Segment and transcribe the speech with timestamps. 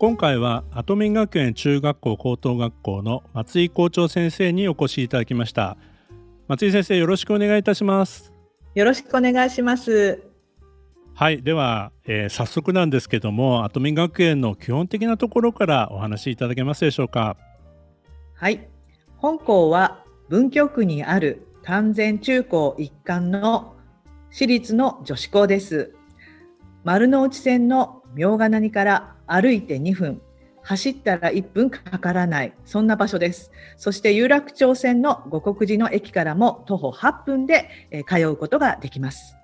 [0.00, 5.76] 今回は跡見学園中学校高等学校の松井校長先生にお越しいただきました。
[6.48, 8.32] 松井先生よろしくお願いいたします。
[8.74, 10.22] よろしくお願いします。
[11.12, 17.36] はいでは、えー、早速なんですけども跡見学園の基本的なところからお話しいただけますでしょうか。
[18.36, 18.68] はい。
[19.18, 23.74] 本校は文京区にある丹前中高一貫の
[24.30, 25.94] 私立の女子校です。
[26.84, 30.20] 丸の内線の明ヶ谷から歩いて2分
[30.62, 32.52] 走ったら1分かからない。
[32.64, 33.50] そんな場所です。
[33.76, 37.68] そして有楽町線の五国寺の駅からも徒歩8分で
[38.06, 39.36] 通うことができます。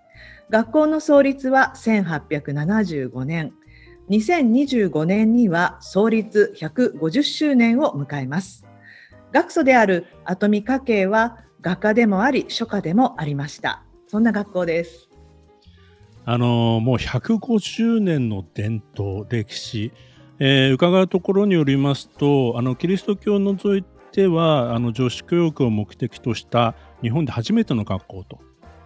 [0.50, 3.52] 学校の創立は1875年。
[4.10, 8.64] 2025年には創立150周年を迎えます。
[9.32, 13.82] 学祖である跡見家系は画家でもあり書家でもありました。
[14.06, 15.05] そんな学校です。
[16.28, 19.92] あのもう150年の伝統歴史、
[20.40, 28.40] えー、伺うところによりますとあのキリスト教を除いてはあの女子教育を目的とした日本で初めての学校と。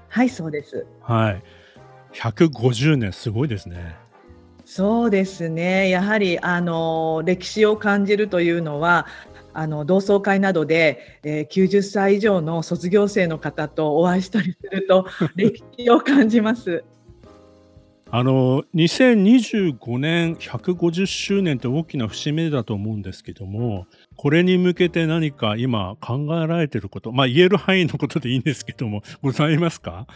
[0.09, 0.87] はいそうです。
[1.01, 1.43] はい。
[2.13, 3.97] 150年すごいですね。
[4.67, 5.89] そうですね。
[5.89, 9.07] やはりあの歴史を感じるというのは
[9.55, 16.85] あの同窓会などで、えー、90歳以上の卒業生の方とお会いしたりすると 歴史を感じます。
[18.13, 30.07] あの2025年150周年って大きな節目だと思うんですけどもこれに向けて何か今考えられていることまあ言える範囲のことでいいんですけどもございますか？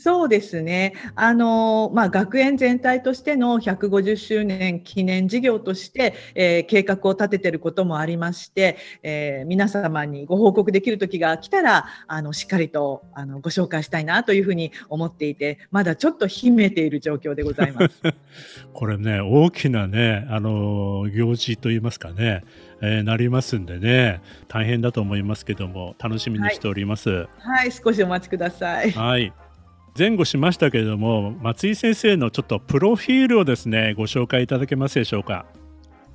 [0.00, 0.94] そうですね。
[1.16, 18.00] あの、まあ、学園全体としての150周年記念事業として、えー、計画を立てていることもありまして、えー、皆様にご報告できる時が来たら、あの、しっかりと、あの、ご紹介したいなというふうに思っていて、まだちょっと秘めている状況でございます。
[18.72, 22.44] これね、大きなね、あの、行事といいますかね、
[22.80, 27.10] えー、なりますんでね、大変だと思いますけども、楽しみにしております。
[27.10, 28.92] はい、はい、少しお待ちください。
[28.92, 29.32] はい。
[29.98, 35.44] 前後しましたけれども松井先生のちょっとプロフィールをですねご紹介いただけますでしょうか？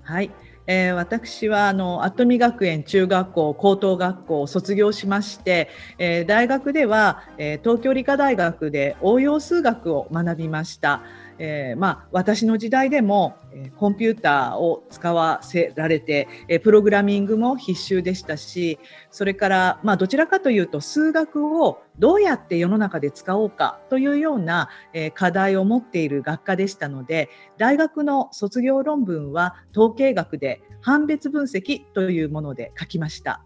[0.04, 0.32] はい、
[0.68, 11.02] えー、私はあの跡見学園中学校高等学校を卒業しまして、えー、大学では、えー、東京理科大学で応用数学を学びました。
[11.40, 18.80] えー、まあ、私の時代でも、えコンピューターを使わせられて、えプログラミングも必修でしたし
[19.12, 33.44] それから、まあ、どちらかというと数学をどうやって世の中で使おうかというような、え課題を持っている学科でしたので大学の卒業論文は統計学で判別分析というもので書きました。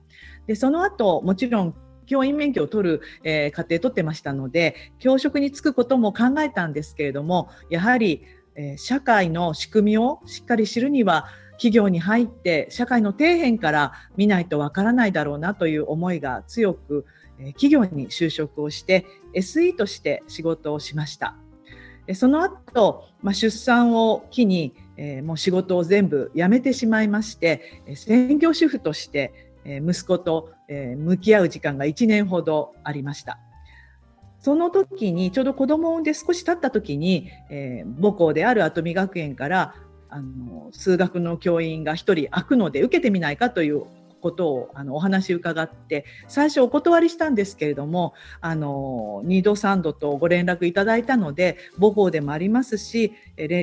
[0.48, 1.76] でその後もちろん
[2.08, 8.24] 教員免許を取る、えー、過程取ってましたので教職に就くことも考えたんですけれどもやはり、
[8.56, 17.06] えー、社会の仕組みをしっかり知るには企業に入って社会の底辺から見ないとわからないだろうなという思いが強く、
[17.40, 21.36] え企業に就職をして SE として仕事をしました。
[22.14, 33.38] その後、まあ、出産を機に、えー、もう仕事を全部辞めてしまいまして専業主婦としてえ息子と、え向き合う時間が1年ほどありました。
[34.40, 39.76] その時にちょうど子供を産んで少し経った時に、えー、母校である跡見学園から
[40.10, 43.84] あの数学の教員が1人空くので受けてみないかという
[44.22, 53.14] ことをあのお話伺って最初お断りしたんですけれどもあの2度3度とご連絡いただいたので母校でもありますし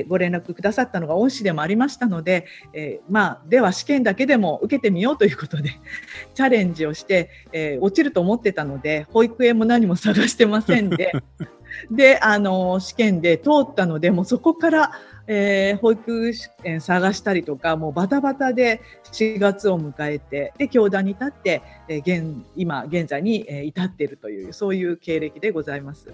[0.07, 5.71] ご連絡くださったのが恩師でもありましたので、えー、まあ、では試験だけでも受けてみようということで
[6.33, 11.11] チャレンジをして、えー、落ちると思ってたので保育園も何も探してませんで
[11.91, 14.91] であの試験で通ったのでもうそこから
[15.27, 16.31] えー、保育
[16.63, 18.81] 園探したりとかもうバタバタで
[19.11, 26.13] 4月を迎えてで教団に立って、えー、現今現在に、えー、至っているというそういう経歴でございます。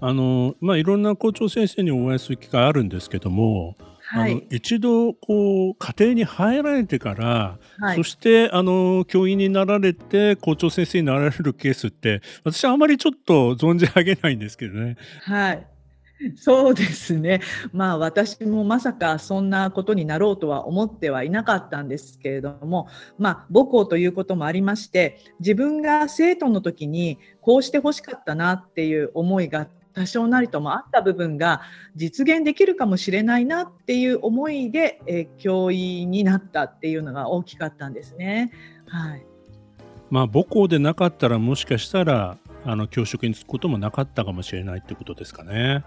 [0.00, 14.96] あのまあ、いろんな校長先生にお会いする機会あるんですけども、はい、あの一度こう家庭に入られてから、はい、そしてあの教員になられて校長先生になられるケースって私はあまりちょっと存じ上げないんですけどね。
[15.22, 15.66] はい
[16.36, 17.40] そうですね。
[17.72, 22.88] まあ私もまさかそんなことになろうとは思ってはいなかったんですけれども、
[23.18, 31.62] まあ母校ということもありまして、自分が生徒の時にこうして欲しかったなっていう思いが多少なりともあった部分が
[31.94, 38.50] 実現できるかもしれないなっていう思いで、え、教員になったっていうのが大きかったんですね。
[38.86, 39.26] はい。
[40.10, 45.84] まあ母校でなかったらもしかしたらあの教職に就くこともなかったかもしれないってことですかね。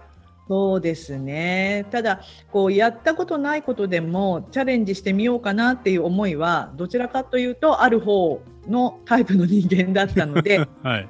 [0.48, 1.86] そうですね。
[1.90, 11.08] ただ、こうやったことないことでもチャレンジしてみようかなっていう思いは、どちらかというとある方のタイプの人間だったので、 はい、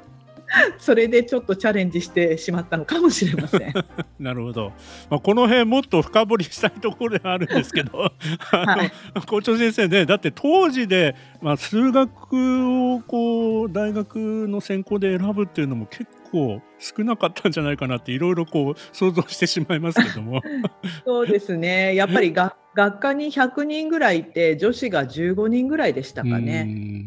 [0.78, 3.72] それでちょっとチャレンジしてしまったのかもしれません。
[4.18, 4.72] なるほど。
[5.08, 8.10] まあ、この辺もっと深掘りしたいところではあるんですけど、
[8.50, 8.76] あ
[9.14, 20.42] の、校長先生ね、だって当時で、まあ、数学をこう大学の専攻で選ぶっていうのも結構少なかったんじゃないかなっていろいろこう想像してしまいますけども。
[21.04, 21.94] そうですね。
[21.94, 26.64] やっぱり学学科に100人ぐらいいて女子が15人ぐらいでしたかね。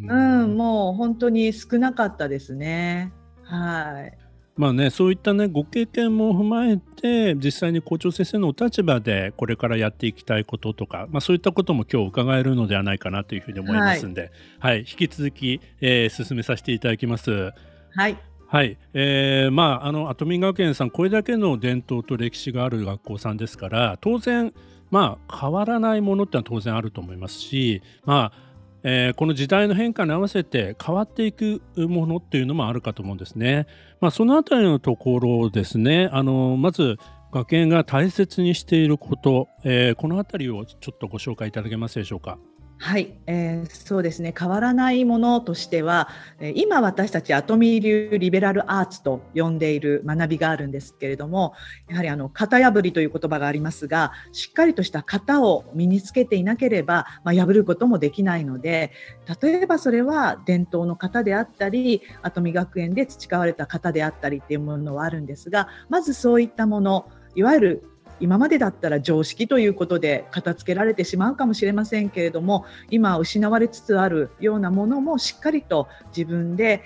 [0.09, 3.13] うんもう本当に少なかったですね。
[3.44, 4.18] はい。
[4.57, 17.53] まあね、そういったね、ご経験も踏まえて、実際に校長先生のお立場でこれからやっていきたいこととか、まあそういったことも今日伺えるのではないかなというふうに思いますんで、はい、はい、引き続き、えー、進めさせていただきます。
[17.95, 18.17] はい。
[18.51, 24.53] はい、えー、まああのアトミン学園さんこれだけの伝統と歴史がある学校さんですから当然
[24.89, 28.51] まあ変わらないものってのは当然あると思いますしまあ
[28.83, 33.68] えー、この時代の変化に合わせて変わっていくものっていうのもあるかと思うんですね。
[34.00, 36.98] まあ、そのあたりのところですねあのまず
[37.31, 42.39] 学園が大切にしていること、えー、このあたりをちょっとご紹介いただけますでしょうか。
[42.83, 44.33] はい、えー、そうですね。
[44.37, 46.09] 変わらないものとしては
[46.55, 51.53] 今私たちアトミー流リベラルアーツと呼んでいる学びがあるんですけれども
[51.87, 58.91] やはりあの型破りという言葉がありますがしっかりとした型を身につけていなければ、まあ、破ることもできないので
[59.39, 67.90] 例えばそれは伝統の型であったりアトミ学園で培われた型であったりっていうものはあるんですがまずそういったものいわゆる
[68.21, 76.83] 今までだったら常識ということで片付けられてしまうかもしれませんけれども今失われつつあるようなものもしっかりと自分で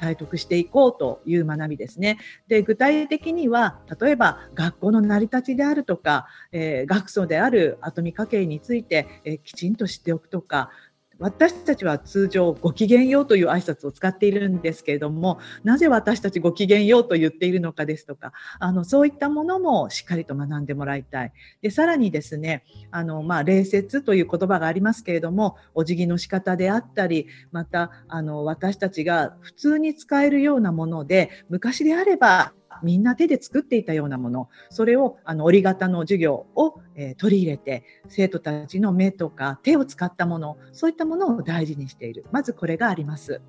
[0.00, 2.18] 体得していこうという学びですね。
[2.48, 10.70] で具体的には例えば学校の成り立ちであるとか、えー、学祖であるアトミ家系について、えー、きちんと知っておくとか
[11.18, 21.32] 私たちは通常ごきげんようという挨拶を使っているんですけれどもなぜ私たちごきげんようと言っているのかですとかあのそういったものもしっかりと学んでもらいたい。
[21.60, 42.26] でさらにですねあの、まあ、礼節という言葉がありますけれどもお辞儀の仕方であったりまたあの私たちが普通に使えるようなもので昔であればみんな手で作っていたようなものそれをあの折り型の授業を、えー、取り入れて生徒たちの目とか手を使ったものそういったものを大事にしている。
[42.32, 43.40] まずこれがあります。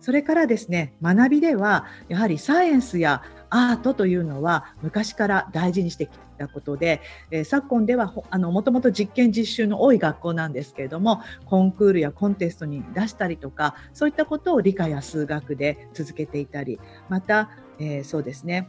[0.00, 7.00] それからですね学びではやはりサイエンスやアートというのは昔から大事にしてきたことで、
[7.30, 17.50] えー、昨今ではあのもともと実験実習の多い学校なんですけれどもコンクールやコンテストに出したりとかそういったことを理科や数学で続けていたりまた
[17.80, 18.68] えー、そうですね。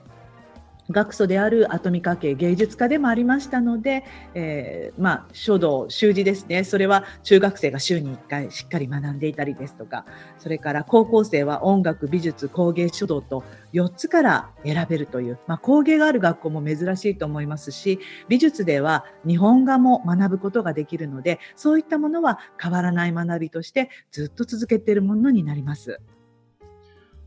[0.89, 10.05] 学祖であるアトミカ系芸術家でもありましたので、えー、まあ、書道習字ですねそれは中学生が週に1回しっかり学んでいたりですとか
[10.39, 26.00] それから高校生は音楽美術工芸書道と4つから選べるという、まあ、工芸がある学校も珍しいと思いますし美術では日本画も学ぶことができるのでそういったものは変わらない学びとしてずっと続けているものになります。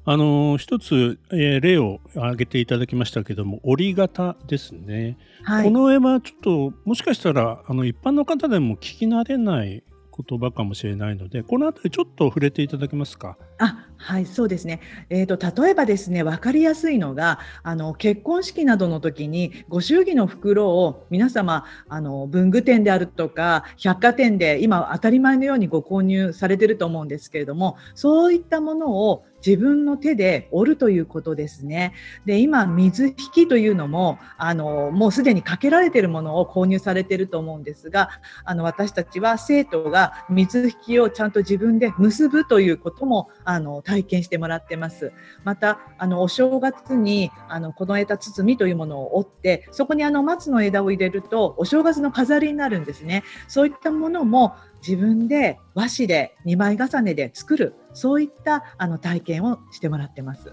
[0.07, 9.83] あの一つ、えー、例を挙げていただきましたけども折り型ですね、はい、この絵はちょっともしかしたらあの一般の方でも聞き慣れない
[10.17, 13.37] 言葉かもしれないのでこの辺りちょっと触れていただけますか？
[13.59, 31.93] あはいそうですね、えーと、例えばですね分かりやすいのがあの結婚式などの時にご祝儀の袋を皆様あの文具店であるとか百貨店で今当たり前のようにご購入されてると思うんですけれどもそういったものを自分の手で折るということですね。
[32.25, 38.09] で今水引きというのもあのもうすでにかけられているものを購入されていると思うんですが
[38.45, 45.13] あの私たちは生徒が水引きをちゃんと自分で結ぶということもあの体験してもらってます。
[45.45, 53.25] またあのお正月にあのこの枝包みというものを折ってそこにあの松の枝を入れるとお正月の飾りになるんですね。
[53.49, 54.55] そういったものも
[54.87, 60.53] 自分で和紙で2枚重ねで作るそういったあの体験をしてもらってます。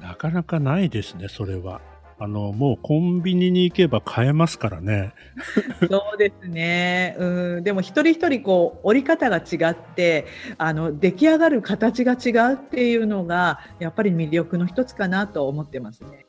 [0.00, 1.80] なかなかないですね、それは。
[2.20, 5.12] あの、もうコンビニに行けば買えますからね。
[5.88, 7.16] そうですね。
[7.18, 16.27] うん、でも一人一人こう折り方が違って、あの出来上がる形が違うっていうのがやっぱり魅力の一つかなと思ってますね。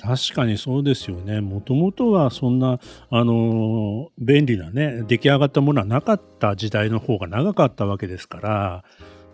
[0.00, 1.40] 確かにそうですよね。
[1.40, 2.80] もともとはそんな、
[3.10, 8.84] あの便利なね、出来上がったものはなかった時代の方が長かったわけですから、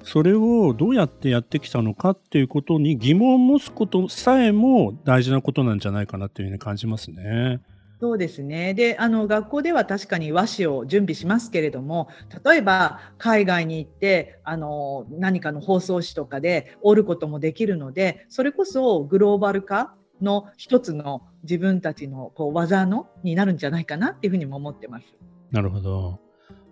[0.03, 7.61] それをどうやってやってきたのかっていうことに疑問を持つことさえも大事なことなんじゃないかなっていうふうに感じますね。
[7.99, 8.75] そうですね。
[8.75, 12.09] で、あの、学校では確かに和紙を準備しますけれども、
[12.45, 25.07] 例えば海外に行って、あの、何かの包装紙とかで折ることもできるので、それこそグローバル化の一つの自分たちのこう技のになるんじゃないかなっていうふうにも思ってます。
[25.51, 26.21] なるほど。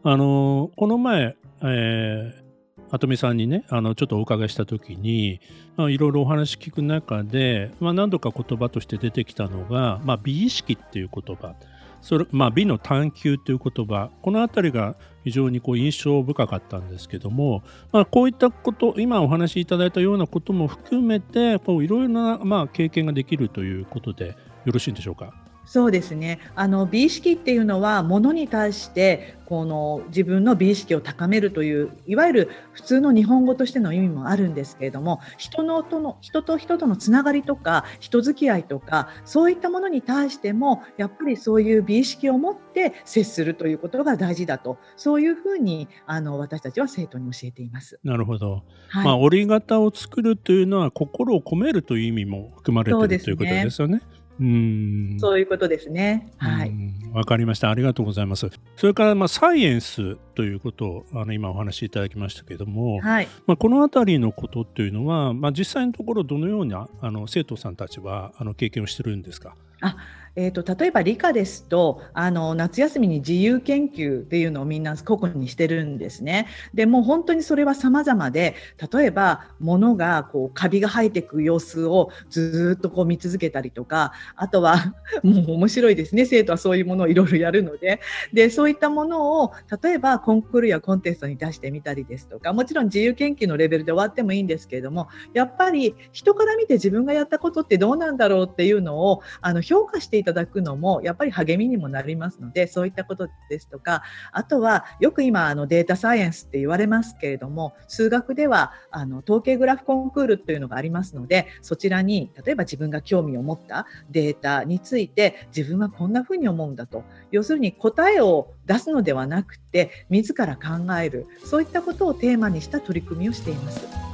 [0.02, 2.44] あの、この前、えー、
[2.90, 5.40] あとみさんにねあのちょっとお伺いした時に、
[5.76, 11.54] まあ、いろいろお話聞く中で、まあ、何度か言葉として出てきたのが、まあ、美意識っていう言葉
[12.00, 17.62] それ、まあ、美の探求っていう言葉この辺りが非常にこう印象深かったんですけども、
[17.92, 25.43] まあ、こういったこと今お話しいただいたようなことも含めていろいろな、まあ、経験ができるということでよろしいんでしょうか？
[25.66, 26.40] そうですね。
[26.54, 47.98] あの美意識っていうのはものに対してこの自分の美意識を高めるといういわゆる普通の日本語としての意味もあるんですけれども、人のとの人と人とのつながりとか人付き合いとかそういったものに対してもやっぱりそういう美意識を持って接するということが大事だとそういうふうにあの私たちは生徒に教えています。
[48.04, 48.64] なるほど。
[48.88, 54.02] はい、まあ折り型を作るというのは心を込めるという意味も含まれている、ね、ということですよね。
[54.40, 56.30] うんそういうことですね。
[56.38, 56.72] はい。
[57.12, 57.70] わかりました。
[57.70, 58.50] ありがとうございます。
[58.76, 69.54] それから、まあ、サイエンスということをあの今お話しいただきましたけれども、はい、まあ、この辺りのことっていうのは、まあ、実際のところどのようなあの生徒さんたちはあの経験をしてるんですか？
[69.80, 69.96] あ
[70.36, 76.48] えーと、例えば理科ですとあの夏休みに自由研究っていうのをみんな個々にしてるんですね。
[76.74, 78.56] でもう本当にそれは様々で
[78.92, 88.00] 例えば物がこうカビが生えていく様子をずっとこう見続けたりとかあとは もう面白いですね生徒はそういうものをいろいろやるので
[88.32, 104.02] でそういったものを例えばコンクールやコンテストに出してみたりですとかもちろん自由研究のレベルで終わってもいいんですけれどもやっぱり人から見て自分がやったことってどうなんだろうっていうのをあの評価していただくのもやっぱり励みにもなりますのでそういったことですとか
[104.32, 124.13] あとはよく今あのデータサイエンスって言われますけれども数学ではあの統計グラフコンクールというのがありますのでそちらに例えば自分が興味を持ったデータについて自分はこんなふうに思うんだと要するに答えを出すのではなくて自ら考えるそういったことをテーマにした取り組みをしています。